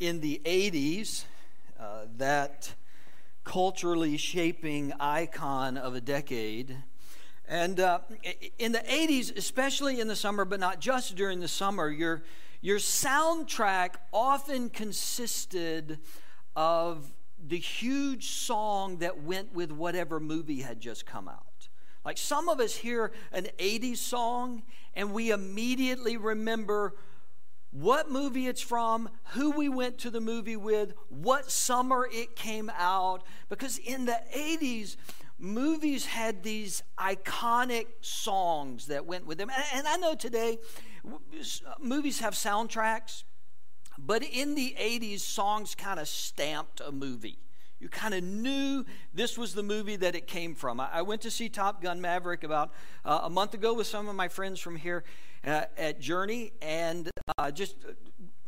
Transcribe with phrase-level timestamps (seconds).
[0.00, 1.24] in the 80s,
[1.78, 2.74] uh, that
[3.44, 6.76] culturally shaping icon of a decade.
[7.48, 8.00] And uh,
[8.58, 12.22] in the 80s, especially in the summer, but not just during the summer, your,
[12.60, 15.98] your soundtrack often consisted
[16.54, 17.10] of
[17.44, 21.68] the huge song that went with whatever movie had just come out.
[22.04, 24.62] Like some of us hear an 80s song
[24.94, 26.94] and we immediately remember
[27.70, 32.70] what movie it's from, who we went to the movie with, what summer it came
[32.76, 33.22] out.
[33.48, 34.96] Because in the 80s,
[35.38, 39.50] movies had these iconic songs that went with them.
[39.74, 40.58] And I know today
[41.80, 43.24] movies have soundtracks,
[43.98, 47.38] but in the 80s, songs kind of stamped a movie.
[47.80, 50.80] You kind of knew this was the movie that it came from.
[50.80, 52.72] I went to see Top Gun Maverick about
[53.04, 55.04] uh, a month ago with some of my friends from here
[55.46, 57.76] uh, at Journey, and uh, just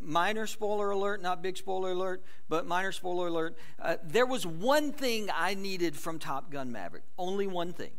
[0.01, 3.57] minor spoiler alert, not big spoiler alert, but minor spoiler alert.
[3.81, 7.92] Uh, there was one thing I needed from Top Gun Maverick, only one thing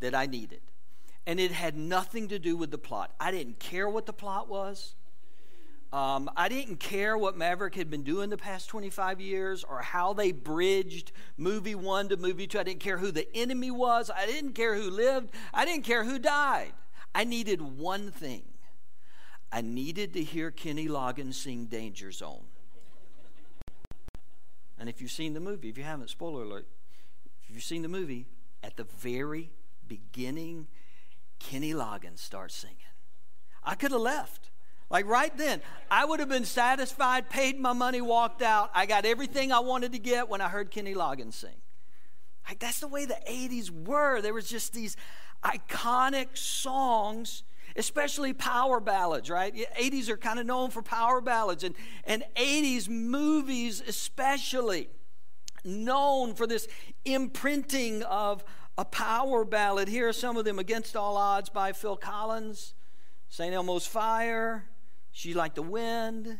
[0.00, 0.60] that I needed.
[1.26, 3.12] And it had nothing to do with the plot.
[3.20, 4.94] I didn't care what the plot was.
[5.92, 10.12] Um, I didn't care what Maverick had been doing the past 25 years or how
[10.12, 12.58] they bridged movie one to movie two.
[12.58, 14.10] I didn't care who the enemy was.
[14.10, 15.30] I didn't care who lived.
[15.52, 16.72] I didn't care who died.
[17.18, 18.44] I needed one thing
[19.50, 22.44] I needed to hear Kenny Loggins sing Danger Zone.
[24.78, 26.68] And if you've seen the movie, if you haven't, spoiler alert,
[27.42, 28.26] if you've seen the movie,
[28.62, 29.50] at the very
[29.88, 30.68] beginning,
[31.38, 32.76] Kenny Loggins starts singing.
[33.64, 34.50] I could have left.
[34.90, 35.60] Like right then,
[35.90, 38.70] I would have been satisfied, paid my money, walked out.
[38.74, 41.56] I got everything I wanted to get when I heard Kenny Loggins sing.
[42.46, 44.20] Like that's the way the 80s were.
[44.20, 44.96] There was just these
[45.44, 47.44] iconic songs,
[47.76, 49.54] especially power ballads, right?
[49.78, 54.88] 80s are kind of known for power ballads, and, and 80s movies, especially,
[55.64, 56.66] known for this
[57.04, 58.44] imprinting of
[58.76, 59.88] a power ballad.
[59.88, 62.74] Here are some of them Against All Odds by Phil Collins,
[63.28, 63.54] St.
[63.54, 64.66] Elmo's Fire,
[65.12, 66.38] She Like the Wind.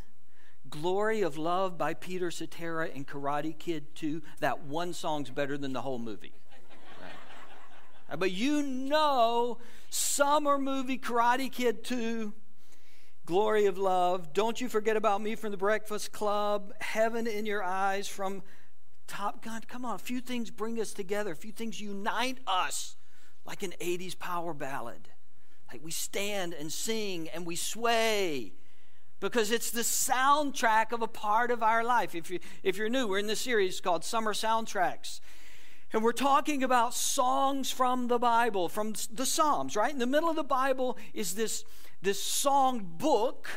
[0.70, 4.22] Glory of Love by Peter Cetera and Karate Kid 2.
[4.40, 6.37] That one song's better than the whole movie.
[8.16, 9.58] But you know,
[9.90, 12.32] summer movie Karate Kid 2,
[13.26, 17.62] Glory of Love, Don't You Forget About Me from the Breakfast Club, Heaven in Your
[17.62, 18.42] Eyes from
[19.06, 19.62] Top Gun.
[19.68, 22.96] Come on, a few things bring us together, a few things unite us
[23.44, 25.08] like an 80s power ballad.
[25.70, 28.52] Like we stand and sing and we sway
[29.20, 32.14] because it's the soundtrack of a part of our life.
[32.14, 35.20] If, you, if you're new, we're in this series called Summer Soundtracks.
[35.92, 39.90] And we're talking about songs from the Bible, from the Psalms, right?
[39.90, 41.64] In the middle of the Bible is this,
[42.02, 43.48] this song book,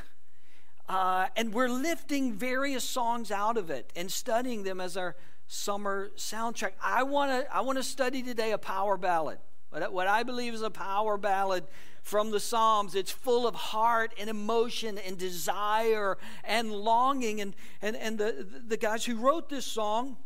[0.88, 6.10] uh, and we're lifting various songs out of it and studying them as our summer
[6.16, 6.72] soundtrack.
[6.82, 9.40] I want to I wanna study today a power ballad.
[9.70, 11.66] What, I believe is a power ballad
[12.02, 12.94] from the Psalms.
[12.94, 17.40] It's full of heart and emotion and desire and longing.
[17.40, 20.18] And, and, and the, the guys who wrote this song,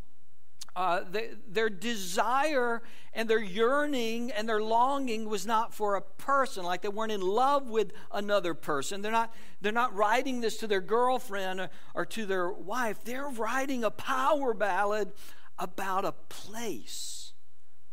[0.76, 1.00] uh,
[1.48, 2.82] their desire
[3.14, 7.22] and their yearning and their longing was not for a person like they weren't in
[7.22, 9.00] love with another person.
[9.00, 9.32] They're not
[9.62, 13.02] they're not writing this to their girlfriend or, or to their wife.
[13.02, 15.12] They're writing a power ballad
[15.58, 17.16] about a place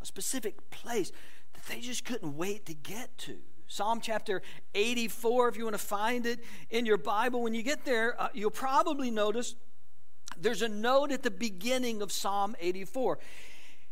[0.04, 1.12] a specific place
[1.54, 3.38] that they just couldn't wait to get to.
[3.68, 4.42] Psalm chapter
[4.76, 8.28] 84 if you want to find it in your bible when you get there uh,
[8.34, 9.56] you'll probably notice
[10.40, 13.20] there's a note at the beginning of Psalm 84.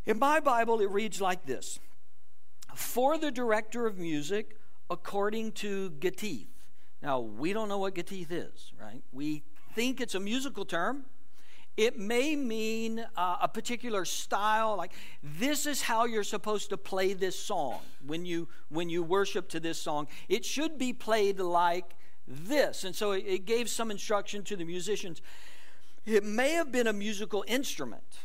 [0.05, 1.79] In my Bible, it reads like this
[2.75, 4.57] For the director of music,
[4.89, 6.47] according to Gittith.
[7.01, 9.01] Now, we don't know what Gittith is, right?
[9.11, 9.43] We
[9.73, 11.05] think it's a musical term.
[11.77, 14.91] It may mean uh, a particular style, like
[15.23, 19.59] this is how you're supposed to play this song when you when you worship to
[19.59, 20.07] this song.
[20.27, 21.95] It should be played like
[22.27, 25.21] this, and so it, it gave some instruction to the musicians.
[26.05, 28.19] It may have been a musical instrument.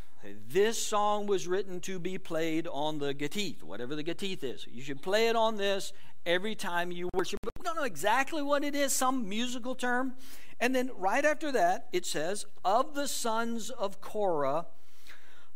[0.49, 4.67] This song was written to be played on the gittith, whatever the gittith is.
[4.71, 5.93] You should play it on this
[6.25, 7.39] every time you worship.
[7.43, 10.15] But we don't know exactly what it is, some musical term.
[10.59, 14.67] And then right after that, it says, Of the sons of Korah,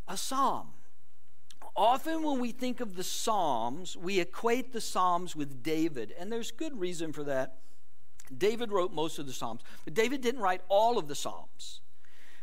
[0.07, 0.69] a psalm.
[1.75, 6.51] Often, when we think of the Psalms, we equate the Psalms with David, and there's
[6.51, 7.59] good reason for that.
[8.37, 11.81] David wrote most of the Psalms, but David didn't write all of the Psalms.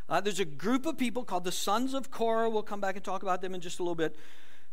[0.09, 2.50] Uh, there's a group of people called the sons of Korah.
[2.50, 4.15] We'll come back and talk about them in just a little bit.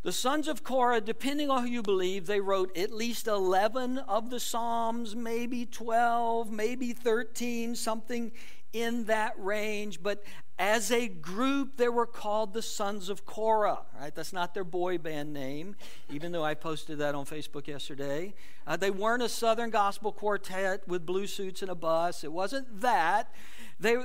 [0.03, 4.29] The sons of Korah, depending on who you believe, they wrote at least 11 of
[4.29, 8.31] the Psalms, maybe 12, maybe 13, something
[8.71, 10.21] in that range, but
[10.59, 14.13] as a group, they were called the Sons of Korah, right?
[14.13, 15.75] That's not their boy band name,
[16.09, 18.33] even though I posted that on Facebook yesterday.
[18.67, 22.23] Uh, they weren't a Southern gospel quartet with blue suits and a bus.
[22.23, 23.33] It wasn't that.
[23.79, 23.97] They,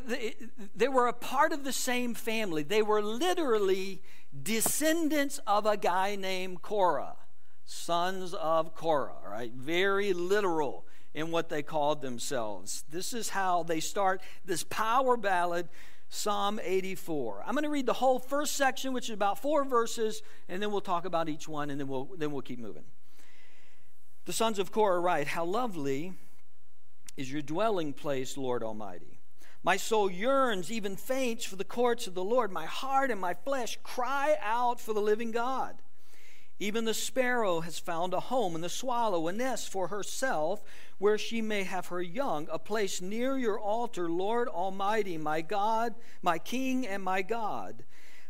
[0.75, 2.65] they, were a part of the same family.
[2.65, 4.03] They were literally
[4.43, 7.17] descendants of a guy named Korah,
[7.65, 9.53] sons of Korah, right?
[9.53, 12.85] Very literal in what they called themselves.
[12.91, 15.69] This is how they start this power ballad
[16.09, 17.45] Psalm 84.
[17.47, 20.73] I'm going to read the whole first section, which is about four verses, and then
[20.73, 22.83] we'll talk about each one, and then we'll, then we'll keep moving.
[24.25, 26.15] The sons of Korah write, How lovely
[27.17, 29.20] is your dwelling place, Lord Almighty.
[29.63, 32.51] My soul yearns, even faints, for the courts of the Lord.
[32.51, 35.77] My heart and my flesh cry out for the living God.
[36.59, 40.63] Even the sparrow has found a home, and the swallow a nest for herself,
[40.99, 45.95] where she may have her young, a place near your altar, Lord Almighty, my God,
[46.23, 47.85] my King, and my God.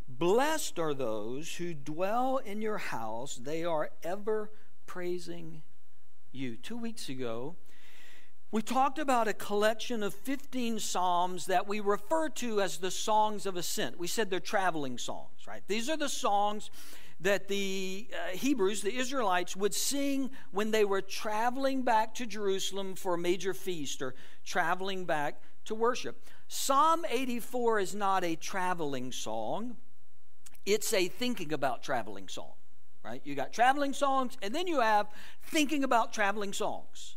[0.09, 4.51] Blessed are those who dwell in your house, they are ever
[4.87, 5.63] praising
[6.33, 6.57] you.
[6.57, 7.57] Two weeks ago,
[8.53, 13.47] we talked about a collection of 15 psalms that we refer to as the songs
[13.47, 13.99] of ascent.
[13.99, 15.63] We said they're traveling songs, right?
[15.69, 16.71] These are the songs
[17.21, 22.97] that the uh, Hebrews, the Israelites, would sing when they were traveling back to Jerusalem
[22.97, 24.15] for a major feast or
[24.45, 26.25] traveling back to worship.
[26.49, 29.77] Psalm 84 is not a traveling song,
[30.67, 32.53] it's a thinking about traveling song,
[33.05, 33.21] right?
[33.25, 35.07] You got traveling songs, and then you have
[35.43, 37.17] thinking about traveling songs.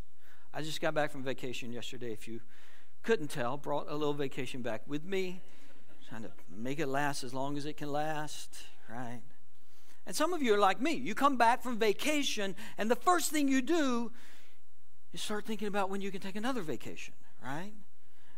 [0.55, 2.39] I just got back from vacation yesterday, if you
[3.01, 5.41] couldn't tell, brought a little vacation back with me,
[6.07, 8.57] trying to make it last as long as it can last,
[8.87, 9.21] right?
[10.05, 10.93] And some of you are like me.
[10.93, 14.11] You come back from vacation, and the first thing you do
[15.11, 17.73] is start thinking about when you can take another vacation, right?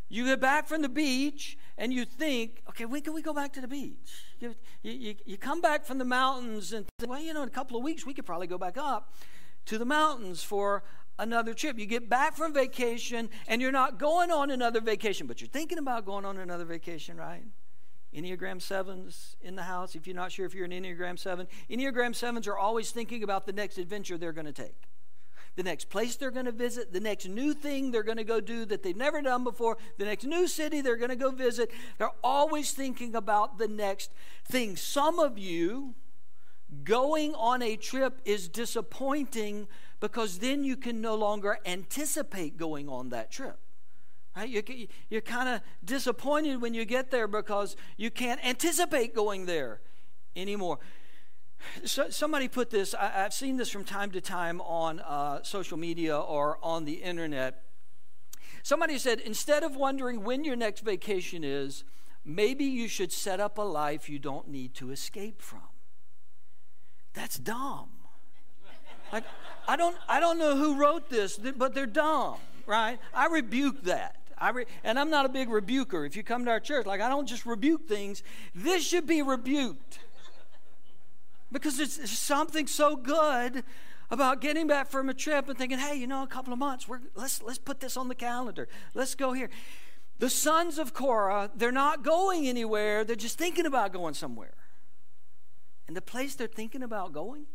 [0.07, 3.51] You get back from the beach and you think, okay, when can we go back
[3.53, 4.23] to the beach?
[4.39, 7.51] You, you, you come back from the mountains and think, well, you know, in a
[7.51, 9.13] couple of weeks we could probably go back up
[9.65, 10.83] to the mountains for
[11.17, 11.79] another trip.
[11.79, 15.77] You get back from vacation and you're not going on another vacation, but you're thinking
[15.77, 17.44] about going on another vacation, right?
[18.13, 19.95] Enneagram 7s in the house.
[19.95, 23.45] If you're not sure if you're an Enneagram 7, Enneagram 7s are always thinking about
[23.45, 24.75] the next adventure they're going to take,
[25.56, 28.39] the next place they're going to visit, the next new thing they're going to go
[28.39, 31.71] do that they've never done before, the next new city they're going to go visit.
[31.97, 34.11] They're always thinking about the next
[34.47, 34.77] thing.
[34.77, 35.94] Some of you,
[36.83, 39.68] going on a trip is disappointing
[40.07, 43.57] because then you can no longer anticipate going on that trip.
[44.36, 44.48] Right?
[44.48, 44.63] You're,
[45.10, 49.81] you're kind of disappointed when you get there because you can't anticipate going there
[50.36, 50.78] anymore.
[51.86, 55.78] So, somebody put this, I, have seen this from time to time on uh, social
[55.78, 57.63] media or on the internet.
[58.62, 61.84] Somebody said, instead of wondering when your next vacation is,
[62.24, 65.63] maybe you should set up a life you don't need to escape from.
[67.13, 67.94] That's dumb.
[69.12, 69.24] Like,
[69.68, 72.36] I don't, I don't know who wrote this, but they're dumb,
[72.66, 73.00] right?
[73.13, 74.16] I rebuke that.
[74.38, 76.06] I re- and I'm not a big rebuker.
[76.06, 78.22] If you come to our church, like I don't just rebuke things,
[78.54, 80.00] this should be rebuked.
[81.52, 83.63] Because it's, something so good
[84.12, 86.88] about getting back from a trip and thinking, hey, you know, a couple of months,
[86.88, 88.68] we're, let's, let's put this on the calendar.
[88.94, 89.50] Let's go here.
[90.19, 94.54] The sons of Korah, they're not going anywhere, they're just thinking about going somewhere.
[95.88, 97.45] And the place they're thinking about going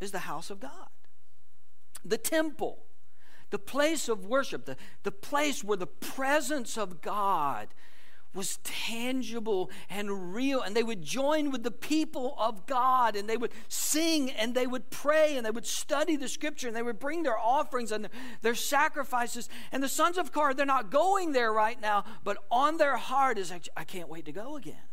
[0.00, 0.88] is the house of God,
[2.04, 2.84] the temple
[3.50, 7.68] the place of worship, the, the place where the presence of God
[8.34, 10.60] was tangible and real.
[10.60, 14.66] And they would join with the people of God and they would sing and they
[14.66, 18.08] would pray and they would study the scripture and they would bring their offerings and
[18.42, 19.48] their sacrifices.
[19.72, 23.38] And the sons of Korah, they're not going there right now, but on their heart
[23.38, 24.87] is, I can't wait to go again.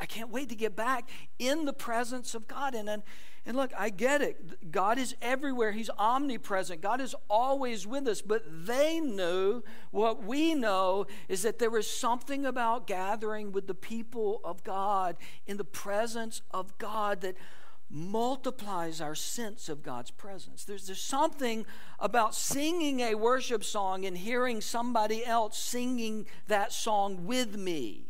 [0.00, 1.08] I can't wait to get back
[1.38, 2.74] in the presence of God.
[2.74, 3.02] And, and,
[3.44, 4.70] and look, I get it.
[4.70, 6.80] God is everywhere, He's omnipresent.
[6.80, 8.22] God is always with us.
[8.22, 13.74] But they knew what we know is that there was something about gathering with the
[13.74, 17.36] people of God in the presence of God that
[17.90, 20.64] multiplies our sense of God's presence.
[20.64, 21.64] There's, there's something
[21.98, 28.08] about singing a worship song and hearing somebody else singing that song with me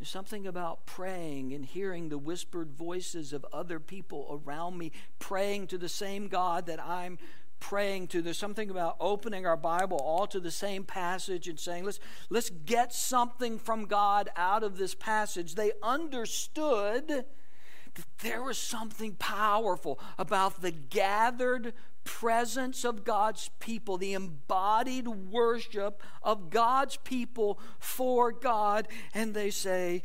[0.00, 5.66] there's something about praying and hearing the whispered voices of other people around me, praying
[5.66, 7.18] to the same God that I'm
[7.60, 8.22] praying to.
[8.22, 12.48] There's something about opening our Bible all to the same passage and saying, let's, let's
[12.48, 15.54] get something from God out of this passage.
[15.54, 24.14] They understood that there was something powerful about the gathered presence of God's people, the
[24.14, 28.88] embodied worship of God's people for God.
[29.14, 30.02] And they say,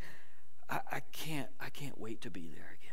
[0.69, 2.91] I, I can't, I can't wait to be there again.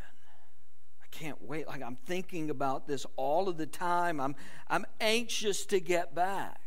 [1.02, 1.66] I can't wait.
[1.66, 4.20] Like I'm thinking about this all of the time.
[4.20, 4.34] I'm,
[4.68, 6.58] I'm anxious to get back.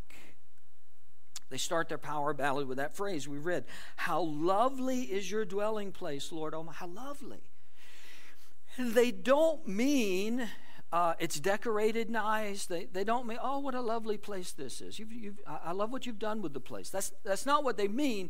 [1.50, 3.65] They start their power ballad with that phrase we read
[3.96, 6.54] How lovely is your dwelling place, Lord.
[6.54, 7.44] Oh, my, how lovely.
[8.77, 10.50] And they don't mean
[10.96, 12.68] uh, it's decorated nice.
[12.68, 14.98] They, they don't mean, oh, what a lovely place this is.
[14.98, 16.90] You've, you've, I love what you've done with the place.
[16.90, 18.30] That's, that's not what they mean.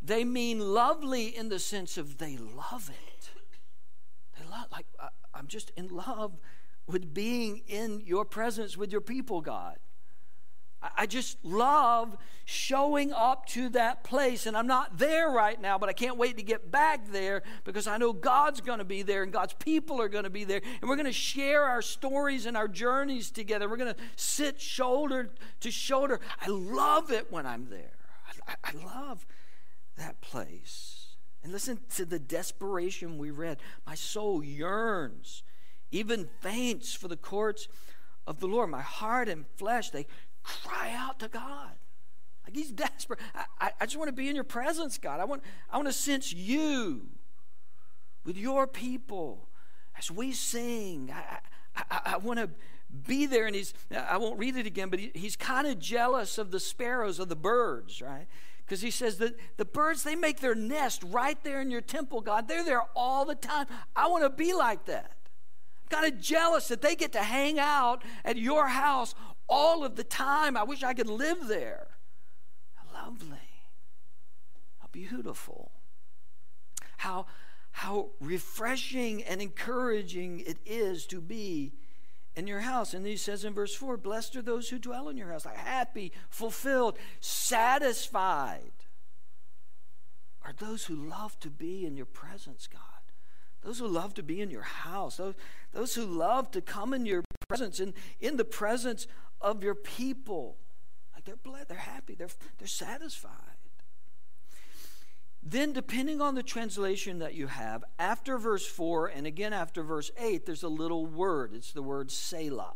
[0.00, 3.28] They mean lovely in the sense of they love it.
[4.38, 6.38] They love, like, I, I'm just in love
[6.86, 9.76] with being in your presence with your people, God.
[10.80, 14.46] I just love showing up to that place.
[14.46, 17.86] And I'm not there right now, but I can't wait to get back there because
[17.86, 20.60] I know God's going to be there and God's people are going to be there.
[20.80, 23.68] And we're going to share our stories and our journeys together.
[23.68, 25.30] We're going to sit shoulder
[25.60, 26.20] to shoulder.
[26.40, 27.98] I love it when I'm there.
[28.46, 29.26] I, I love
[29.96, 31.16] that place.
[31.42, 33.58] And listen to the desperation we read.
[33.86, 35.42] My soul yearns,
[35.90, 37.68] even faints for the courts
[38.26, 38.70] of the Lord.
[38.70, 40.06] My heart and flesh, they
[40.48, 41.72] cry out to God.
[42.44, 43.20] Like he's desperate.
[43.60, 45.20] I, I, just want to be in your presence, God.
[45.20, 47.08] I want, I want to sense you
[48.24, 49.48] with your people
[49.98, 51.12] as we sing.
[51.14, 51.38] I,
[51.90, 52.48] I, I want to
[53.06, 53.46] be there.
[53.46, 56.60] And he's, I won't read it again, but he, he's kind of jealous of the
[56.60, 58.26] sparrows, of the birds, right?
[58.64, 62.20] Because he says that the birds, they make their nest right there in your temple,
[62.20, 62.48] God.
[62.48, 63.66] They're there all the time.
[63.94, 65.12] I want to be like that.
[65.90, 69.14] Kind of jealous that they get to hang out at your house
[69.48, 70.56] all of the time.
[70.56, 71.88] I wish I could live there.
[72.74, 73.36] How lovely.
[74.78, 75.72] How beautiful.
[76.98, 77.26] How,
[77.70, 81.72] how refreshing and encouraging it is to be
[82.36, 82.94] in your house.
[82.94, 85.56] And he says in verse 4 Blessed are those who dwell in your house, like
[85.56, 88.72] happy, fulfilled, satisfied
[90.48, 92.80] are those who love to be in your presence, God.
[93.62, 95.34] Those who love to be in your house, those,
[95.72, 99.06] those who love to come in your presence and in the presence
[99.40, 100.56] of your people.
[101.14, 102.28] Like they're blessed, they're happy, they're,
[102.58, 103.32] they're satisfied.
[105.42, 110.10] Then, depending on the translation that you have, after verse 4 and again after verse
[110.18, 111.54] 8, there's a little word.
[111.54, 112.74] It's the word Selah.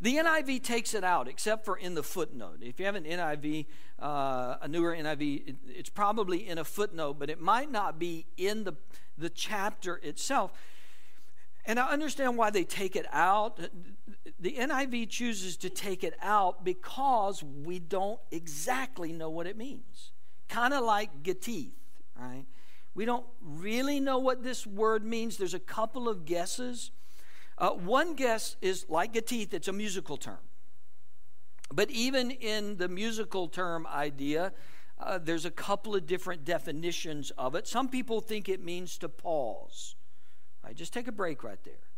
[0.00, 2.60] The NIV takes it out, except for in the footnote.
[2.62, 3.66] If you have an NIV,
[3.98, 8.26] uh, a newer NIV, it, it's probably in a footnote, but it might not be
[8.38, 8.74] in the,
[9.18, 10.52] the chapter itself.
[11.70, 13.60] And I understand why they take it out.
[14.40, 20.10] The NIV chooses to take it out because we don't exactly know what it means.
[20.48, 21.70] Kind of like Gittith,
[22.18, 22.44] right?
[22.96, 25.36] We don't really know what this word means.
[25.36, 26.90] There's a couple of guesses.
[27.56, 30.42] Uh, one guess is like Gittith, it's a musical term.
[31.72, 34.52] But even in the musical term idea,
[34.98, 37.68] uh, there's a couple of different definitions of it.
[37.68, 39.94] Some people think it means to pause.
[40.64, 41.88] Right, just take a break right there.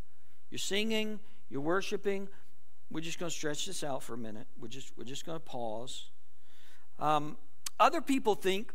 [0.51, 2.29] You're singing, you're worshiping.
[2.91, 4.47] We're just going to stretch this out for a minute.
[4.61, 6.11] We're just, we're just going to pause.
[6.99, 7.39] Um,
[7.81, 8.73] other people think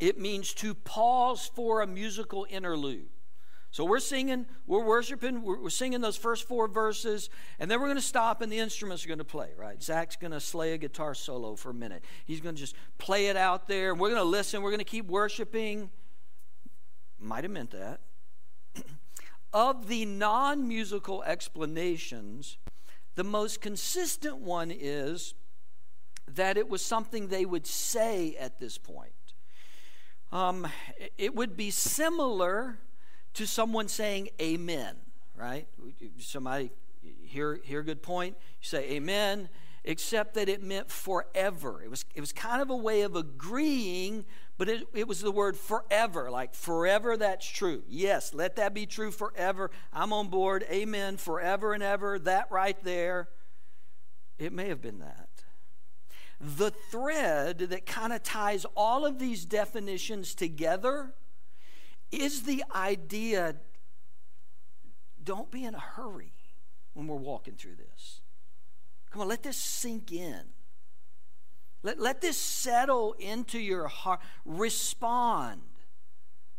[0.00, 3.08] it means to pause for a musical interlude.
[3.70, 7.86] So we're singing, we're worshiping, we're, we're singing those first four verses, and then we're
[7.86, 9.82] going to stop and the instruments are going to play, right?
[9.82, 12.04] Zach's going to slay a guitar solo for a minute.
[12.26, 13.92] He's going to just play it out there.
[13.92, 14.60] And we're going to listen.
[14.60, 15.88] We're going to keep worshiping.
[17.18, 18.00] Might have meant that.
[19.52, 22.58] Of the non musical explanations,
[23.14, 25.34] the most consistent one is
[26.26, 29.12] that it was something they would say at this point.
[30.30, 30.66] Um,
[31.18, 32.78] it would be similar
[33.34, 34.96] to someone saying amen,
[35.36, 35.66] right?
[36.18, 36.70] Somebody
[37.22, 39.48] hear, hear a good point, you say amen,
[39.84, 41.82] except that it meant forever.
[41.82, 44.24] It was, it was kind of a way of agreeing,
[44.62, 47.82] but it, it was the word forever, like forever that's true.
[47.88, 49.72] Yes, let that be true forever.
[49.92, 50.64] I'm on board.
[50.70, 52.16] Amen, forever and ever.
[52.16, 53.28] That right there.
[54.38, 55.30] It may have been that.
[56.40, 61.12] The thread that kind of ties all of these definitions together
[62.12, 63.56] is the idea
[65.24, 66.34] don't be in a hurry
[66.94, 68.20] when we're walking through this.
[69.10, 70.42] Come on, let this sink in.
[71.82, 74.20] Let, let this settle into your heart.
[74.44, 75.62] Respond.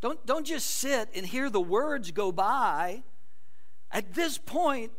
[0.01, 3.03] Don't, don't just sit and hear the words go by.
[3.89, 4.91] At this point,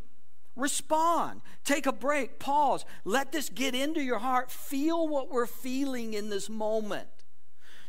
[0.56, 1.42] respond.
[1.64, 2.86] Take a break, pause.
[3.04, 4.50] Let this get into your heart.
[4.50, 7.08] Feel what we're feeling in this moment.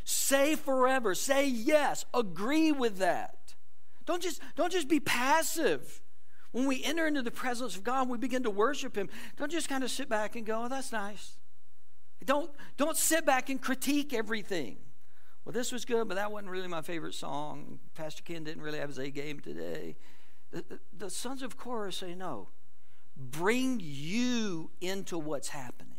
[0.04, 1.16] Say forever.
[1.16, 2.06] Say yes.
[2.14, 3.56] Agree with that.
[4.06, 6.02] don't just, don't just be passive.
[6.52, 9.10] When we enter into the presence of God, we begin to worship Him.
[9.38, 11.38] Don't just kind of sit back and go, oh, that's nice.
[12.26, 14.78] Don't, don't sit back and critique everything.
[15.44, 17.80] Well, this was good, but that wasn't really my favorite song.
[17.94, 19.96] Pastor Ken didn't really have his A game today.
[20.52, 22.50] The, the, the sons of Korah say, no,
[23.16, 25.92] bring you into what's happening.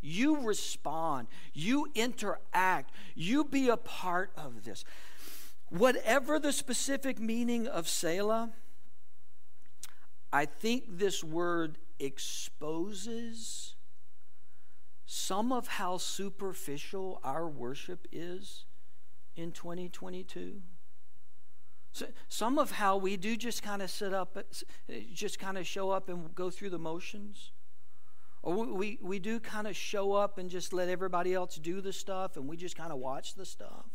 [0.00, 4.84] You respond, you interact, you be a part of this.
[5.68, 8.50] Whatever the specific meaning of Selah,
[10.32, 13.74] I think this word exposes
[15.12, 18.64] some of how superficial our worship is
[19.34, 20.62] in 2022.
[21.90, 25.66] So, some of how we do just kind of sit up, uh, just kind of
[25.66, 27.50] show up and go through the motions.
[28.44, 31.80] Or we, we, we do kind of show up and just let everybody else do
[31.80, 33.86] the stuff and we just kind of watch the stuff.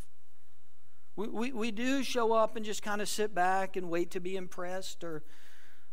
[1.16, 4.20] We, we, we do show up and just kind of sit back and wait to
[4.20, 5.22] be impressed or,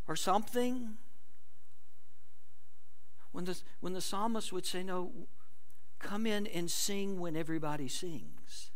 [0.05, 0.97] or something.
[3.33, 5.11] When the, when the psalmist would say, No,
[5.99, 8.71] come in and sing when everybody sings.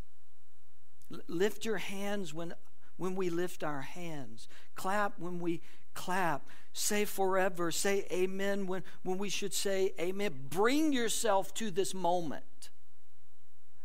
[1.14, 2.54] L- lift your hands when,
[2.98, 4.50] when we lift our hands.
[4.76, 5.62] Clap when we
[5.94, 6.50] clap.
[6.74, 7.72] Say forever.
[7.72, 10.48] Say amen when, when we should say amen.
[10.50, 12.72] Bring yourself to this moment.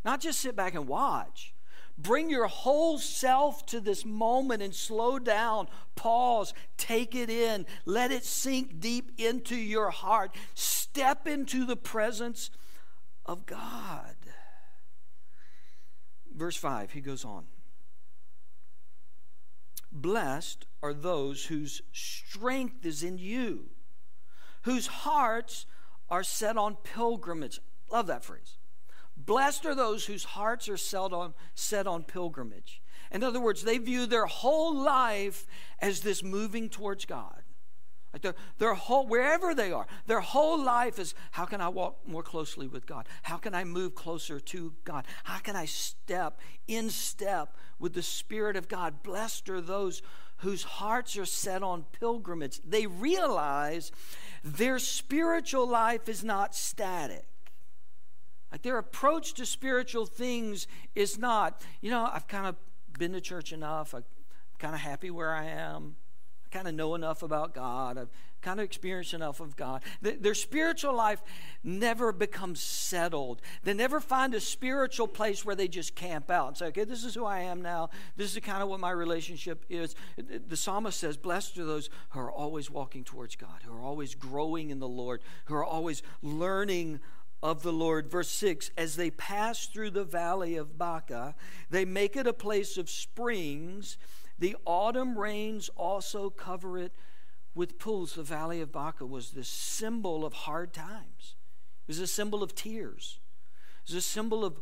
[0.04, 1.54] Not just sit back and watch.
[1.99, 8.11] Bring your whole self to this moment and slow down, pause, take it in, let
[8.11, 10.34] it sink deep into your heart.
[10.54, 12.50] Step into the presence
[13.26, 14.16] of God.
[16.34, 17.44] Verse 5, he goes on.
[19.92, 23.68] Blessed are those whose strength is in you,
[24.62, 25.66] whose hearts
[26.08, 27.61] are set on pilgrimage.
[27.90, 28.56] Love that phrase.
[29.24, 32.82] Blessed are those whose hearts are set on, set on pilgrimage.
[33.10, 35.46] In other words, they view their whole life
[35.80, 37.42] as this moving towards God.
[38.12, 42.06] Like their, their whole, wherever they are, their whole life is how can I walk
[42.06, 43.08] more closely with God?
[43.22, 45.06] How can I move closer to God?
[45.24, 46.38] How can I step
[46.68, 49.02] in step with the Spirit of God?
[49.02, 50.02] Blessed are those
[50.38, 52.61] whose hearts are set on pilgrimage.
[52.64, 53.92] They realize
[54.44, 57.24] their spiritual life is not static.
[58.52, 62.56] Like their approach to spiritual things is not, you know, I've kind of
[62.98, 63.94] been to church enough.
[63.94, 64.04] I'm
[64.58, 65.96] kind of happy where I am
[66.44, 67.96] I kind of know enough about God.
[67.96, 68.10] I've
[68.42, 69.82] kind of experienced enough of God.
[70.02, 71.22] Their spiritual life
[71.62, 73.40] never becomes settled.
[73.62, 77.04] They never find a spiritual place where they just camp out and say, okay, this
[77.04, 77.90] is who I am now.
[78.16, 79.94] This is kind of what my relationship is.
[80.16, 84.16] The psalmist says, Blessed are those who are always walking towards God, who are always
[84.16, 87.00] growing in the Lord, who are always learning
[87.42, 88.11] of the Lord.
[88.11, 91.35] Verse 6 As they pass through the valley of Baca,
[91.70, 93.96] they make it a place of springs
[94.42, 96.92] the autumn rains also cover it
[97.55, 98.14] with pools.
[98.14, 101.37] The valley of Baca was this symbol of hard times,
[101.87, 103.20] it was a symbol of tears,
[103.85, 104.61] it was a symbol of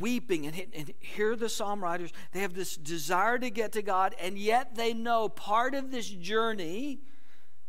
[0.00, 0.46] weeping.
[0.46, 4.38] And, and here the psalm writers, they have this desire to get to God, and
[4.38, 7.00] yet they know part of this journey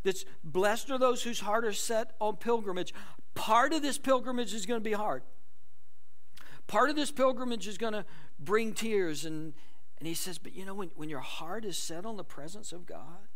[0.04, 2.94] that's blessed are those whose heart are set on pilgrimage.
[3.34, 5.22] Part of this pilgrimage is going to be hard.
[6.66, 8.04] Part of this pilgrimage is going to
[8.38, 9.54] bring tears and,
[9.98, 12.72] and he says, But you know, when, when your heart is set on the presence
[12.72, 13.28] of God,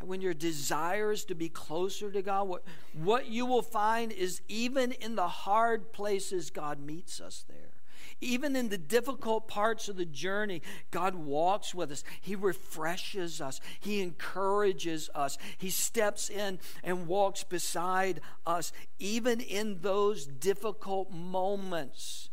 [0.00, 4.42] when your desire is to be closer to God, what, what you will find is
[4.48, 7.81] even in the hard places, God meets us there.
[8.22, 12.04] Even in the difficult parts of the journey, God walks with us.
[12.20, 13.60] He refreshes us.
[13.80, 15.36] He encourages us.
[15.58, 18.72] He steps in and walks beside us.
[19.00, 22.30] Even in those difficult moments,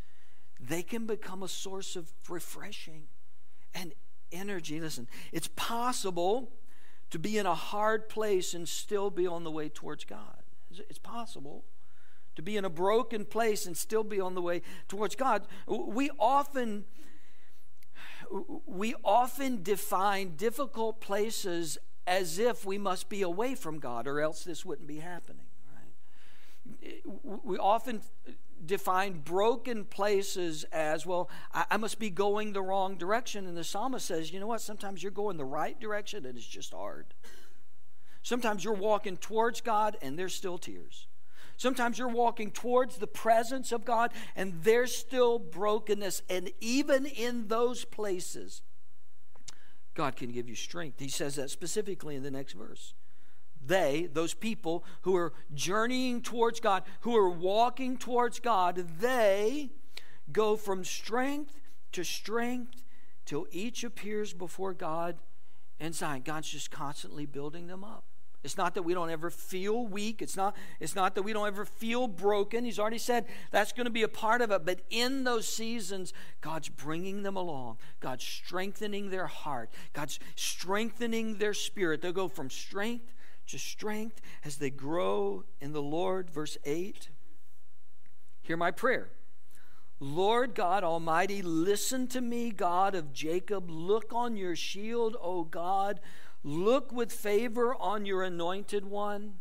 [0.59, 3.07] they can become a source of refreshing
[3.73, 3.93] and
[4.31, 4.79] energy.
[4.79, 6.51] Listen, it's possible
[7.09, 10.43] to be in a hard place and still be on the way towards God.
[10.71, 11.63] It's possible
[12.39, 15.45] to be in a broken place and still be on the way towards God.
[15.67, 16.85] We often
[18.65, 24.43] we often define difficult places as if we must be away from God or else
[24.43, 27.01] this wouldn't be happening, right?
[27.43, 28.01] We often
[28.65, 33.63] define broken places as well I, I, must be going the wrong direction and the
[33.63, 37.13] psalmist says you know what sometimes you're going the right direction and it's just hard
[38.21, 41.07] sometimes you're walking towards god and there's still tears
[41.59, 47.47] sometimes you're walking towards the presence of god and there's still brokenness and even in
[47.47, 48.63] those places
[49.93, 52.95] god can give you strength he says that specifically in the next verse
[53.65, 59.69] they, those people who are journeying towards God, who are walking towards God, they
[60.31, 61.59] go from strength
[61.91, 62.83] to strength
[63.25, 65.17] till each appears before God
[65.79, 66.21] in Zion.
[66.23, 68.05] God's just constantly building them up.
[68.43, 70.21] It's not that we don't ever feel weak.
[70.21, 72.63] It's not, it's not that we don't ever feel broken.
[72.63, 74.65] He's already said that's going to be a part of it.
[74.65, 77.77] But in those seasons, God's bringing them along.
[77.99, 79.69] God's strengthening their heart.
[79.91, 82.01] God's strengthening their spirit.
[82.01, 83.13] They'll go from strength
[83.47, 86.29] to strength as they grow in the Lord.
[86.29, 87.09] Verse 8.
[88.41, 89.09] Hear my prayer.
[89.99, 93.69] Lord God Almighty, listen to me, God of Jacob.
[93.69, 95.99] Look on your shield, O God.
[96.43, 99.35] Look with favor on your anointed one.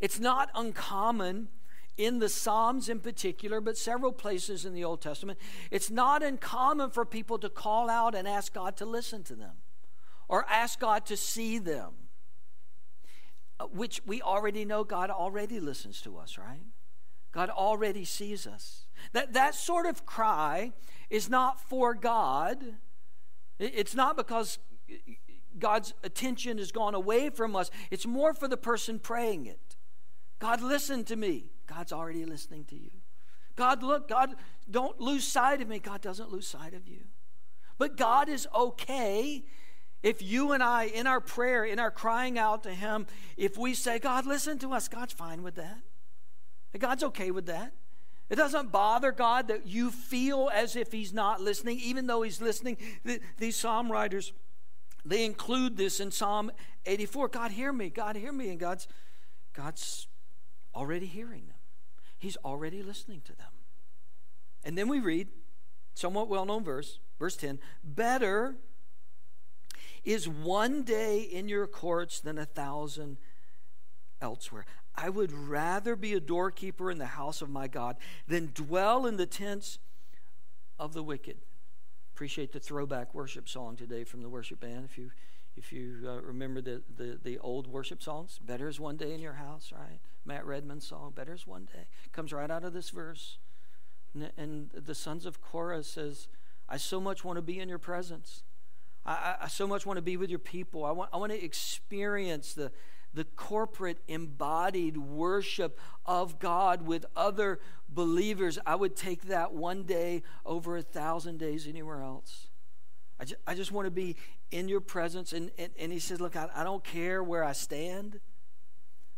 [0.00, 1.48] It's not uncommon
[1.96, 5.38] in the Psalms in particular, but several places in the Old Testament,
[5.70, 9.56] it's not uncommon for people to call out and ask God to listen to them
[10.28, 11.90] or ask God to see them,
[13.58, 16.62] uh, which we already know God already listens to us, right?
[17.32, 18.86] God already sees us.
[19.12, 20.72] That, that sort of cry
[21.10, 22.76] is not for God.
[23.58, 24.58] It's not because
[25.58, 27.70] God's attention has gone away from us.
[27.90, 29.76] It's more for the person praying it.
[30.38, 31.46] God, listen to me.
[31.66, 32.90] God's already listening to you.
[33.56, 34.36] God, look, God,
[34.70, 35.78] don't lose sight of me.
[35.80, 37.00] God doesn't lose sight of you.
[37.76, 39.44] But God is okay
[40.02, 43.74] if you and I, in our prayer, in our crying out to Him, if we
[43.74, 45.80] say, God, listen to us, God's fine with that.
[46.78, 47.72] God's okay with that.
[48.30, 52.40] It doesn't bother God that you feel as if He's not listening, even though He's
[52.40, 52.76] listening.
[53.38, 54.32] These psalm writers
[55.10, 56.50] they include this in Psalm
[56.86, 57.28] 84.
[57.28, 57.90] God, hear me.
[57.90, 58.50] God, hear me.
[58.50, 58.88] And God's,
[59.54, 60.06] God's
[60.74, 61.56] already hearing them,
[62.18, 63.46] He's already listening to them.
[64.64, 65.28] And then we read,
[65.94, 68.56] somewhat well known verse, verse 10 Better
[70.04, 73.18] is one day in your courts than a thousand
[74.20, 74.64] elsewhere.
[74.94, 79.16] I would rather be a doorkeeper in the house of my God than dwell in
[79.16, 79.78] the tents
[80.78, 81.38] of the wicked
[82.18, 84.84] appreciate the throwback worship song today from the worship band.
[84.84, 85.12] If you
[85.56, 89.20] if you uh, remember the, the, the old worship songs, "Better is one day in
[89.20, 90.00] your house," right?
[90.24, 93.38] Matt Redman's song, "Better is one day," comes right out of this verse.
[94.14, 96.26] And, and the sons of Korah says,
[96.68, 98.42] "I so much want to be in your presence.
[99.06, 100.84] I, I, I so much want to be with your people.
[100.84, 102.72] I want I want to experience the."
[103.14, 107.58] the corporate embodied worship of God with other
[107.98, 112.46] believers, I would take that one day over a thousand days anywhere else.
[113.18, 114.14] I just, I just want to be
[114.52, 115.32] in your presence.
[115.32, 118.20] And, and, and he says, Look, I, I don't care where I stand.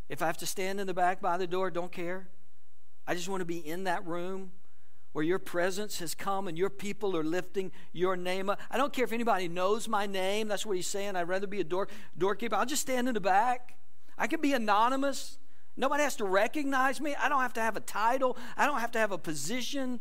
[0.09, 2.31] If I have to stand in the back by the door, don't care.
[3.07, 4.51] I just want to be in that room
[5.13, 8.59] where your presence has come and your people are lifting your name up.
[8.71, 10.49] I don't care if anybody knows my name.
[10.49, 11.17] That's what he's saying.
[11.17, 12.57] I'd rather be a door, doorkeeper.
[12.57, 13.77] I'll just stand in the back.
[14.17, 15.37] I can be anonymous.
[15.81, 17.15] Nobody has to recognize me.
[17.15, 18.37] I don't have to have a title.
[18.55, 19.99] I don't have to have a position.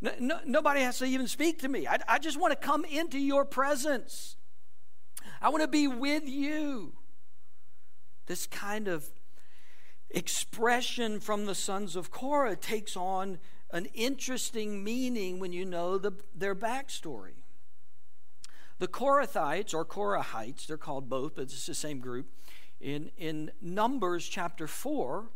[0.00, 1.86] No, no, nobody has to even speak to me.
[1.86, 4.36] I, I just want to come into your presence.
[5.42, 6.94] I want to be with you.
[8.24, 9.04] This kind of
[10.08, 13.38] expression from the sons of Korah takes on
[13.70, 17.42] an interesting meaning when you know the, their backstory.
[18.78, 22.28] The Korathites, or Korahites, they're called both, but it's the same group,
[22.82, 25.26] in, in Numbers chapter 4,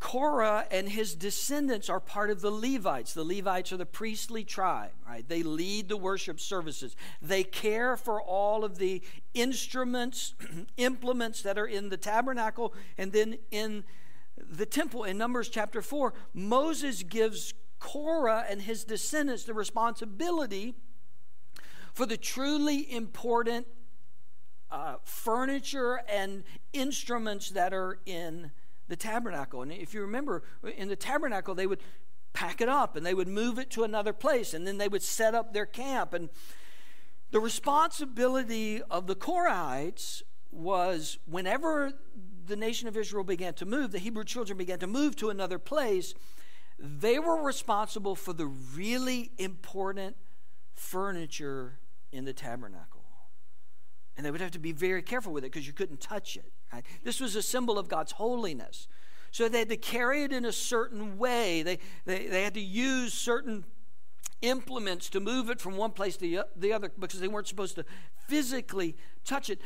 [0.00, 3.14] Korah and his descendants are part of the Levites.
[3.14, 5.28] The Levites are the priestly tribe, right?
[5.28, 6.96] They lead the worship services.
[7.20, 9.02] They care for all of the
[9.34, 10.34] instruments,
[10.76, 13.84] implements that are in the tabernacle and then in
[14.36, 15.04] the temple.
[15.04, 20.74] In Numbers chapter 4, Moses gives Korah and his descendants the responsibility
[21.92, 23.66] for the truly important
[25.08, 28.50] furniture and instruments that are in
[28.88, 29.62] the tabernacle.
[29.62, 30.42] And if you remember,
[30.76, 31.80] in the tabernacle, they would
[32.32, 35.02] pack it up and they would move it to another place and then they would
[35.02, 36.14] set up their camp.
[36.14, 36.28] And
[37.30, 41.92] the responsibility of the Korahites was whenever
[42.46, 45.58] the nation of Israel began to move, the Hebrew children began to move to another
[45.58, 46.14] place,
[46.78, 50.16] they were responsible for the really important
[50.74, 51.80] furniture
[52.12, 52.97] in the tabernacle.
[54.18, 56.52] And they would have to be very careful with it because you couldn't touch it.
[56.72, 56.84] Right?
[57.04, 58.88] This was a symbol of God's holiness.
[59.30, 61.62] So they had to carry it in a certain way.
[61.62, 63.64] They, they, they had to use certain
[64.42, 67.84] implements to move it from one place to the other because they weren't supposed to
[68.26, 69.60] physically touch it.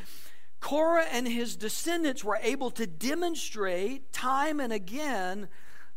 [0.59, 5.49] Korah and his descendants were able to demonstrate time and again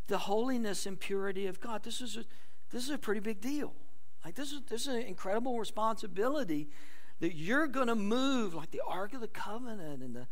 [0.07, 1.83] the holiness and purity of God.
[1.83, 2.25] This is a,
[2.71, 3.75] this is a pretty big deal.
[4.25, 6.69] Like this is this is an incredible responsibility
[7.21, 10.27] that you're going to move like the Ark of the Covenant and the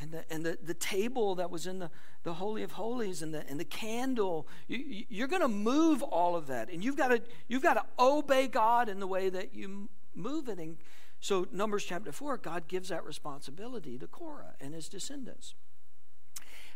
[0.00, 1.90] and the, and the, the table that was in the,
[2.22, 4.46] the Holy of Holies and the, and the candle.
[4.66, 6.70] You, you're going to move all of that.
[6.70, 10.48] And you've got to, you've got to obey God in the way that you move
[10.48, 10.58] it.
[10.58, 10.76] And
[11.20, 15.54] So, Numbers chapter 4, God gives that responsibility to Korah and his descendants.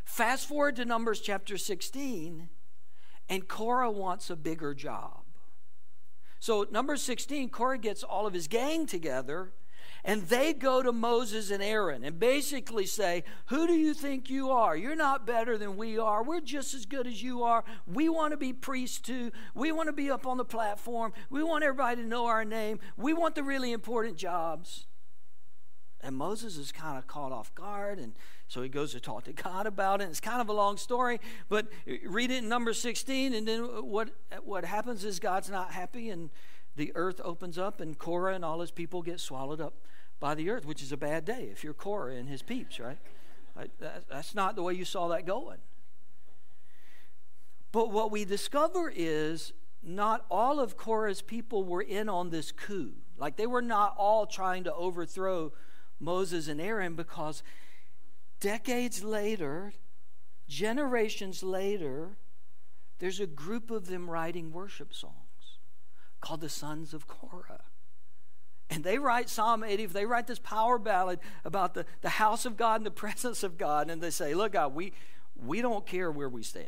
[0.04, 2.48] Fast forward to Numbers chapter 16,
[3.28, 5.21] and Korah wants a bigger job.
[6.42, 9.52] So, number 16, Korah gets all of his gang together
[10.02, 14.50] and they go to Moses and Aaron and basically say, Who do you think you
[14.50, 14.76] are?
[14.76, 16.24] You're not better than we are.
[16.24, 17.62] We're just as good as you are.
[17.86, 19.30] We want to be priests too.
[19.54, 21.12] We want to be up on the platform.
[21.30, 22.80] We want everybody to know our name.
[22.96, 24.86] We want the really important jobs.
[26.02, 28.14] And Moses is kind of caught off guard, and
[28.48, 30.08] so he goes to talk to God about it.
[30.08, 31.68] It's kind of a long story, but
[32.04, 34.10] read it in number 16, and then what,
[34.44, 36.30] what happens is God's not happy, and
[36.74, 39.74] the earth opens up, and Korah and all his people get swallowed up
[40.18, 42.98] by the earth, which is a bad day if you're Korah and his peeps, right?
[44.08, 45.58] That's not the way you saw that going.
[47.70, 52.92] But what we discover is not all of Korah's people were in on this coup.
[53.18, 55.52] Like they were not all trying to overthrow
[56.02, 57.42] Moses and Aaron because
[58.40, 59.72] decades later,
[60.48, 62.18] generations later,
[62.98, 65.14] there's a group of them writing worship songs
[66.20, 67.62] called the Sons of Korah.
[68.68, 72.56] And they write Psalm 80, they write this power ballad about the, the house of
[72.56, 73.90] God and the presence of God.
[73.90, 74.92] And they say, Look, God, we,
[75.36, 76.66] we don't care where we stand.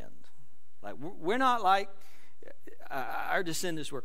[0.82, 1.88] Like, we're not like
[2.94, 4.04] Uh, our descendants were.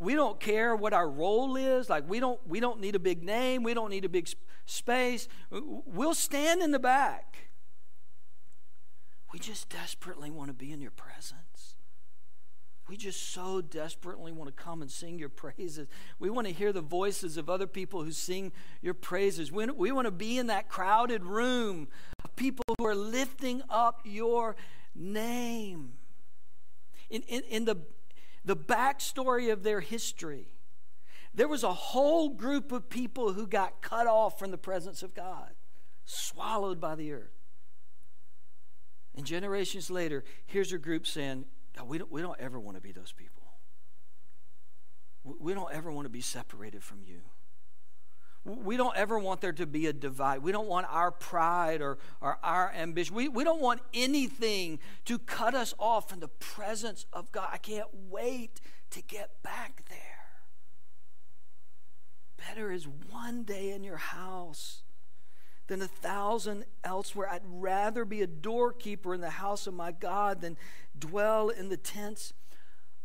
[0.00, 1.88] We don't care what our role is.
[1.88, 4.28] Like, we don't, we don't need a big name, we don't need a big
[4.66, 5.28] space.
[5.50, 7.50] We'll stand in the back.
[9.32, 11.76] We just desperately want to be in your presence.
[12.88, 15.86] We just so desperately want to come and sing your praises.
[16.18, 18.50] We want to hear the voices of other people who sing
[18.82, 19.52] your praises.
[19.52, 21.86] We, we want to be in that crowded room
[22.24, 24.56] of people who are lifting up your
[24.96, 25.92] name.
[27.08, 27.76] In, in, in the,
[28.44, 30.48] the backstory of their history,
[31.34, 35.14] there was a whole group of people who got cut off from the presence of
[35.14, 35.50] God,
[36.04, 37.36] swallowed by the earth.
[39.14, 41.44] And generations later, here's a group saying,
[41.84, 43.42] we don't, we don't ever want to be those people.
[45.22, 47.20] We don't ever want to be separated from you.
[48.44, 50.42] We don't ever want there to be a divide.
[50.42, 53.14] We don't want our pride or, or our ambition.
[53.14, 57.50] We, we don't want anything to cut us off from the presence of God.
[57.52, 59.98] I can't wait to get back there.
[62.38, 64.82] Better is one day in your house
[65.66, 67.28] than a thousand elsewhere.
[67.30, 70.56] I'd rather be a doorkeeper in the house of my God than
[70.98, 72.32] dwell in the tents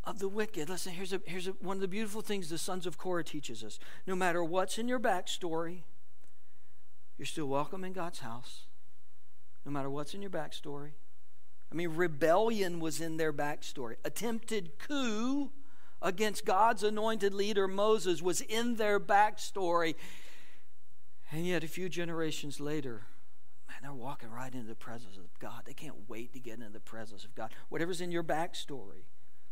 [0.06, 0.70] of the wicked.
[0.70, 3.64] Listen, here's, a, here's a, one of the beautiful things the sons of Korah teaches
[3.64, 3.80] us.
[4.06, 5.80] No matter what's in your backstory,
[7.18, 8.64] you're still welcome in God's house.
[9.66, 10.92] No matter what's in your backstory.
[11.72, 13.96] I mean, rebellion was in their backstory.
[14.06, 15.52] Attempted coup
[16.02, 19.96] against God's anointed leader Moses was in their backstory.
[21.32, 23.08] And yet, a few generations later,
[23.68, 25.64] man, they're walking right into the presence of God.
[25.66, 27.52] They can't wait to get into the presence of God.
[27.70, 29.06] Whatever's in your backstory,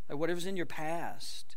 [0.08, 1.56] like whatever's in your past,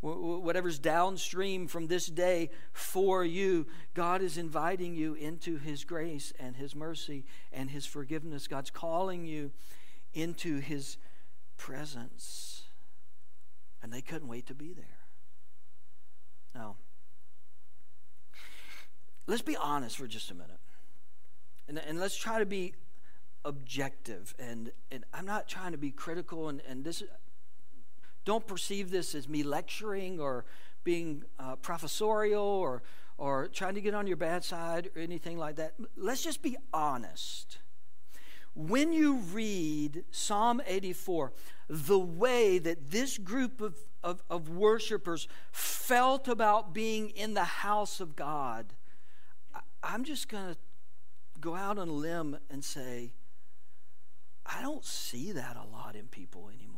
[0.00, 6.56] whatever's downstream from this day for you, God is inviting you into His grace and
[6.56, 8.46] His mercy and His forgiveness.
[8.46, 9.52] God's calling you
[10.14, 10.96] into His
[11.56, 12.64] presence.
[13.82, 14.98] And they couldn't wait to be there.
[16.54, 16.76] Now,
[19.26, 20.60] let's be honest for just a minute.
[21.68, 22.74] And, and let's try to be
[23.44, 24.34] objective.
[24.38, 26.48] And, and I'm not trying to be critical.
[26.48, 27.02] And, and this,
[28.26, 30.44] don't perceive this as me lecturing or
[30.84, 32.82] being uh, professorial or,
[33.16, 35.72] or trying to get on your bad side or anything like that.
[35.96, 37.58] Let's just be honest.
[38.54, 41.32] When you read Psalm 84,
[41.68, 48.00] the way that this group of, of, of worshipers felt about being in the house
[48.00, 48.74] of God
[49.88, 50.56] I'm just going to
[51.40, 53.12] go out on a limb and say,
[54.44, 56.75] I don't see that a lot in people anymore.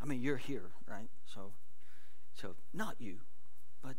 [0.00, 1.08] I mean, you're here, right?
[1.32, 1.52] So,
[2.34, 3.16] so not you,
[3.82, 3.96] but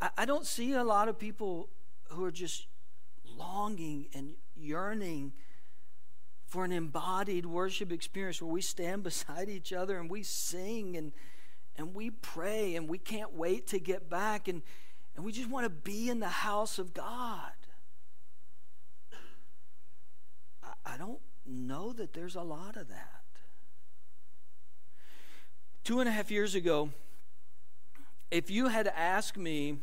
[0.00, 1.68] I, I don't see a lot of people
[2.08, 2.66] who are just
[3.36, 5.32] longing and yearning
[6.46, 11.12] for an embodied worship experience where we stand beside each other and we sing and
[11.76, 14.62] and we pray and we can't wait to get back and,
[15.16, 17.52] and we just want to be in the house of God.
[20.62, 23.22] I, I don't know that there's a lot of that.
[25.84, 26.90] Two and a half years ago,
[28.30, 29.78] if you had asked me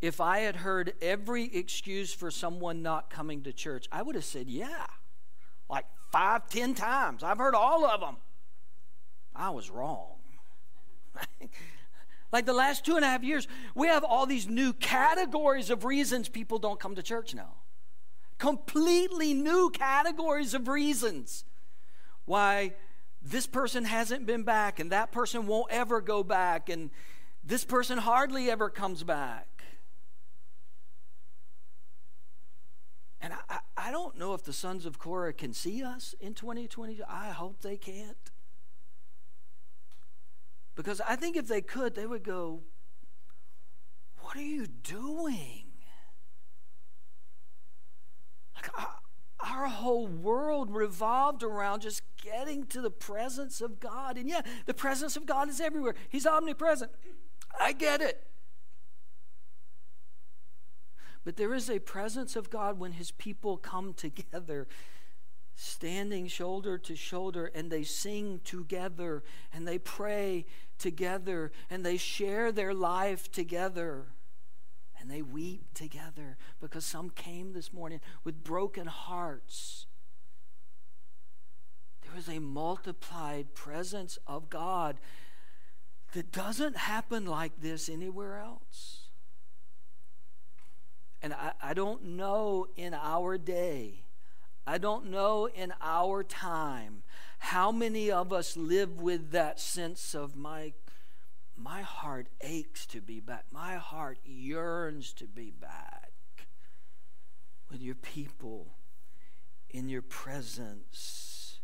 [0.00, 4.24] if I had heard every excuse for someone not coming to church, I would have
[4.24, 4.86] said, yeah,
[5.68, 7.22] like five, ten times.
[7.22, 8.16] I've heard all of them.
[9.34, 10.16] I was wrong.
[12.32, 15.84] like the last two and a half years, we have all these new categories of
[15.84, 17.54] reasons people don't come to church now.
[18.38, 21.44] Completely new categories of reasons
[22.24, 22.74] why
[23.22, 26.90] this person hasn't been back and that person won't ever go back and
[27.42, 29.56] this person hardly ever comes back.
[33.20, 37.00] And I, I don't know if the sons of Korah can see us in 2020.
[37.08, 38.30] I hope they can't.
[40.74, 42.62] Because I think if they could, they would go,
[44.18, 45.65] What are you doing?
[48.66, 48.90] Like, uh,
[49.40, 54.16] our whole world revolved around just getting to the presence of God.
[54.16, 56.90] And yeah, the presence of God is everywhere, He's omnipresent.
[57.58, 58.26] I get it.
[61.24, 64.68] But there is a presence of God when His people come together,
[65.54, 70.46] standing shoulder to shoulder, and they sing together, and they pray
[70.78, 74.06] together, and they share their life together
[75.06, 79.86] and they weep together because some came this morning with broken hearts.
[82.02, 84.96] There is a multiplied presence of God
[86.12, 89.02] that doesn't happen like this anywhere else.
[91.22, 94.06] And I, I don't know in our day,
[94.66, 97.04] I don't know in our time
[97.38, 100.72] how many of us live with that sense of my
[101.56, 103.44] my heart aches to be back.
[103.50, 106.12] My heart yearns to be back
[107.70, 108.74] with your people
[109.70, 111.58] in your presence.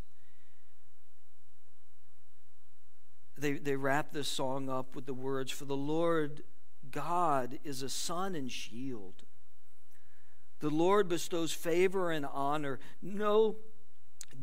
[3.36, 6.42] They, they wrap this song up with the words For the Lord
[6.90, 9.24] God is a sun and shield.
[10.60, 12.78] The Lord bestows favor and honor.
[13.00, 13.56] No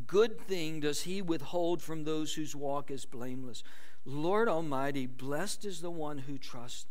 [0.06, 3.62] good thing does he withhold from those whose walk is blameless.
[4.04, 6.86] Lord Almighty, blessed is the one who trusts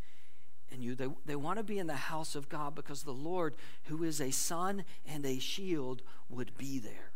[0.72, 0.96] in you.
[0.96, 4.22] They, they want to be in the house of God because the Lord, who is
[4.22, 7.12] a sun and a shield, would be there.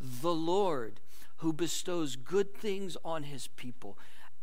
[0.00, 1.00] The Lord,
[1.36, 3.98] who bestows good things on his people,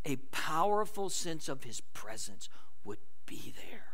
[0.05, 2.49] a powerful sense of his presence,
[2.83, 3.85] would be there.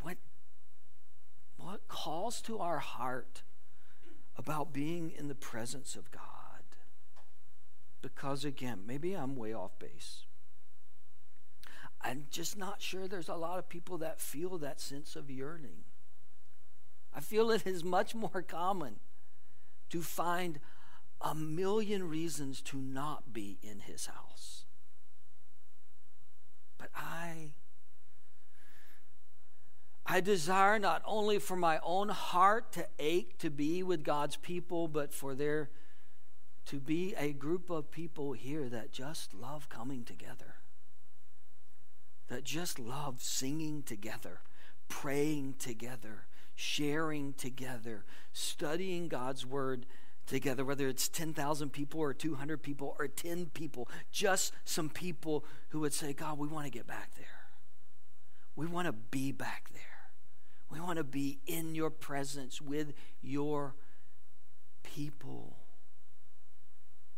[0.00, 0.16] What,
[1.56, 3.42] what calls to our heart
[4.38, 6.22] about being in the presence of God.
[8.02, 10.24] Because again, maybe I'm way off base.
[12.00, 15.84] I'm just not sure there's a lot of people that feel that sense of yearning.
[17.14, 18.96] I feel it is much more common
[19.90, 20.60] to find
[21.20, 24.64] a million reasons to not be in his house.
[26.78, 27.52] But I
[30.08, 34.86] I desire not only for my own heart to ache to be with God's people,
[34.86, 35.70] but for there
[36.66, 40.56] to be a group of people here that just love coming together,
[42.28, 44.40] that just love singing together,
[44.88, 49.86] praying together, sharing together, studying God's word
[50.26, 55.80] together, whether it's 10,000 people or 200 people or 10 people, just some people who
[55.80, 57.26] would say, God, we want to get back there.
[58.54, 59.95] We want to be back there.
[60.70, 63.74] We want to be in your presence with your
[64.82, 65.56] people.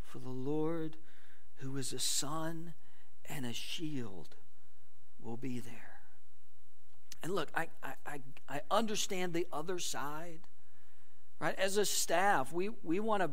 [0.02, 0.96] For the Lord,
[1.56, 2.74] who is a sun
[3.28, 4.37] and a shield,
[5.20, 6.00] will be there.
[7.22, 10.40] And look, I, I, I understand the other side.
[11.40, 11.54] Right?
[11.58, 13.30] As a staff, we, we want to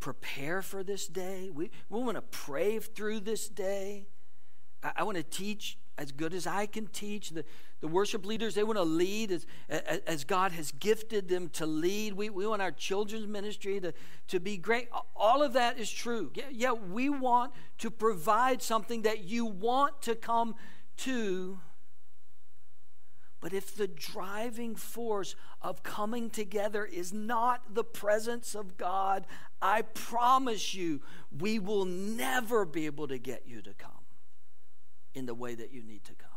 [0.00, 1.50] prepare for this day.
[1.52, 4.06] We, we want to pray through this day.
[4.82, 7.30] I, I want to teach as good as I can teach.
[7.30, 7.44] The,
[7.80, 9.46] the worship leaders, they want to lead as,
[10.06, 12.14] as God has gifted them to lead.
[12.14, 13.92] We, we want our children's ministry to,
[14.28, 14.88] to be great.
[15.14, 16.30] All of that is true.
[16.34, 20.54] Yeah, yeah, we want to provide something that you want to come
[20.98, 21.58] to.
[23.40, 29.26] But if the driving force of coming together is not the presence of God,
[29.62, 31.02] I promise you,
[31.36, 33.97] we will never be able to get you to come
[35.18, 36.30] in the way that you need to come.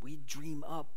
[0.00, 0.88] We dream up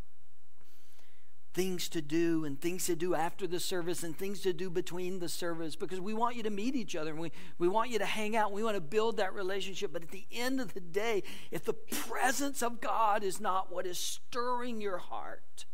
[1.54, 5.20] things to do and things to do after the service and things to do between
[5.20, 8.00] the service because we want you to meet each other and we, we want you
[8.00, 9.94] to hang out and we want to build that relationship.
[9.94, 13.86] But at the end of the day, if the presence of God is not what
[13.86, 15.66] is stirring your heart,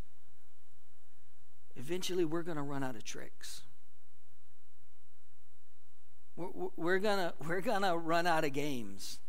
[1.77, 3.61] eventually we're going to run out of tricks.
[6.35, 9.19] We're, we're going we're gonna run out of games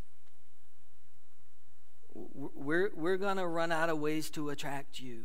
[2.13, 5.25] we're, we're going to run out of ways to attract you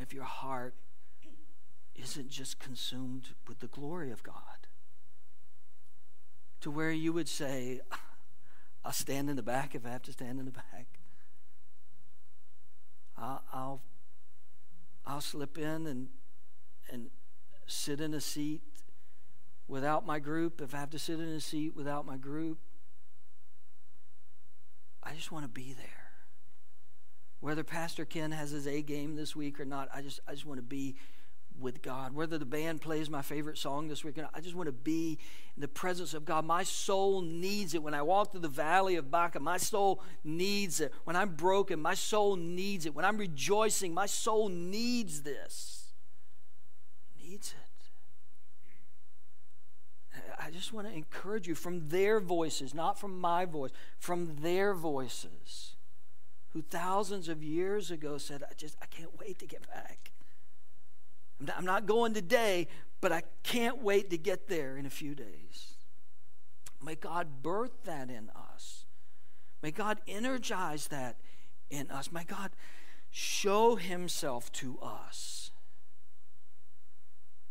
[0.00, 0.74] if your heart
[1.94, 4.34] isn't just consumed with the glory of God.
[6.62, 7.80] To where you would say,
[8.84, 10.86] I'll stand in the back if I have to stand in the back.
[13.16, 13.82] I'll, I'll,
[15.06, 16.08] I'll slip in and,
[16.90, 17.10] and
[17.66, 18.62] sit in a seat
[19.68, 22.58] without my group if I have to sit in a seat without my group.
[25.02, 25.86] I just want to be there.
[27.40, 30.44] Whether Pastor Ken has his A game this week or not, I just I just
[30.44, 30.96] want to be
[31.58, 32.14] with God.
[32.14, 35.18] Whether the band plays my favorite song this week, I just want to be
[35.56, 36.44] in the presence of God.
[36.44, 37.82] My soul needs it.
[37.82, 40.92] When I walk through the valley of Baca, my soul needs it.
[41.04, 42.94] When I'm broken, my soul needs it.
[42.94, 45.92] When I'm rejoicing, my soul needs this.
[47.18, 47.69] Needs it.
[50.50, 53.70] I just want to encourage you from their voices, not from my voice,
[54.00, 55.76] from their voices,
[56.48, 60.10] who thousands of years ago said, I just, I can't wait to get back.
[61.56, 62.66] I'm not going today,
[63.00, 65.74] but I can't wait to get there in a few days.
[66.84, 68.86] May God birth that in us.
[69.62, 71.14] May God energize that
[71.70, 72.10] in us.
[72.10, 72.50] May God
[73.12, 75.52] show Himself to us.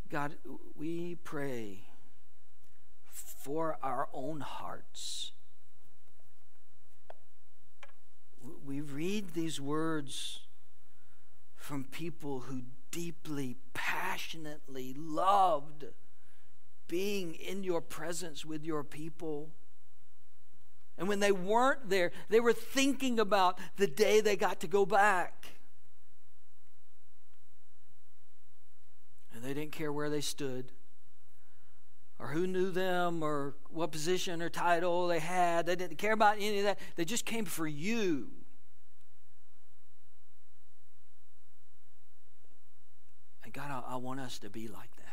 [0.10, 0.36] God,
[0.76, 1.84] we pray
[3.40, 5.32] for our own hearts.
[8.66, 10.42] We read these words
[11.56, 15.86] from people who deeply, passionately loved
[16.88, 19.52] being in your presence with your people.
[20.98, 24.86] And when they weren't there, they were thinking about the day they got to go
[24.86, 25.48] back.
[29.34, 30.74] And they didn't care where they stood
[32.20, 35.66] or who knew them or what position or title they had.
[35.66, 36.80] They didn't care about any of that.
[36.96, 38.28] They just came for you.
[43.44, 45.06] And God, I, I want us to be like that.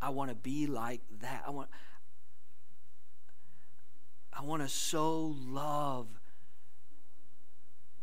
[0.00, 1.44] I want to be like that.
[1.46, 1.68] I want
[4.32, 6.06] I want to so love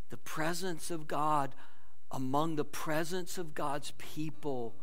[0.10, 1.56] the presence of God
[2.12, 4.76] among the presence of God's people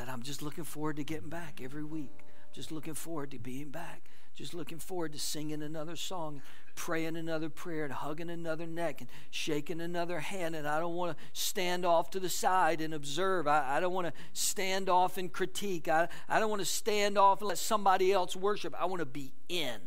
[0.00, 2.24] that I'm just looking forward to getting back every week.
[2.54, 4.08] Just looking forward to being back.
[4.34, 6.40] Just looking forward to singing another song,
[6.74, 10.54] praying another prayer, and hugging another neck, and shaking another hand.
[10.56, 13.46] And I don't want to stand off to the side and observe.
[13.46, 15.86] I, I don't want to stand off and critique.
[15.86, 18.74] I, I don't want to stand off and let somebody else worship.
[18.80, 19.80] I want to be in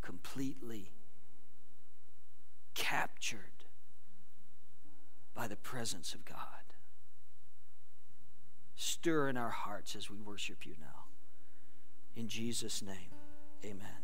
[0.00, 0.92] completely
[2.72, 3.66] captured
[5.34, 6.53] by the presence of God
[8.76, 11.04] stir in our hearts as we worship you now.
[12.16, 13.12] In Jesus' name,
[13.64, 14.03] amen.